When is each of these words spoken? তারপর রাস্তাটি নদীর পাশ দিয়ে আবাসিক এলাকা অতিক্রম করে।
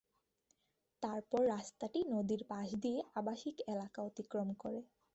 তারপর 1.03 1.41
রাস্তাটি 1.53 1.99
নদীর 2.13 2.41
পাশ 2.51 2.67
দিয়ে 2.83 2.99
আবাসিক 3.15 3.55
এলাকা 3.73 3.99
অতিক্রম 4.09 4.49
করে। 4.61 4.79